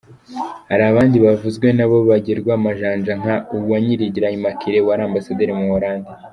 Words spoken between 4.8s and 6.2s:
wari Ambassaderi mu Buhorandi.